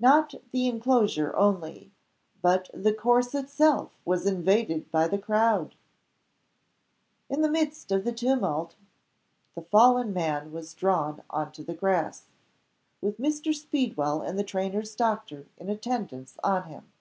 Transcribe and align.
Not 0.00 0.34
the 0.50 0.66
inclosure 0.66 1.36
only, 1.36 1.92
but 2.42 2.68
the 2.74 2.92
course 2.92 3.32
itself 3.32 3.96
was 4.04 4.26
invaded 4.26 4.90
by 4.90 5.06
the 5.06 5.18
crowd. 5.20 5.76
In 7.30 7.42
the 7.42 7.48
midst 7.48 7.92
of 7.92 8.02
the 8.02 8.10
tumult 8.10 8.74
the 9.54 9.62
fallen 9.62 10.12
man 10.12 10.50
was 10.50 10.74
drawn 10.74 11.22
on 11.30 11.52
to 11.52 11.62
the 11.62 11.74
grass 11.74 12.24
with 13.00 13.20
Mr. 13.20 13.54
Speedwell 13.54 14.20
and 14.20 14.36
the 14.36 14.42
trainer's 14.42 14.96
doctor 14.96 15.46
in 15.58 15.68
attendance 15.68 16.38
on 16.42 16.64
him. 16.64 16.92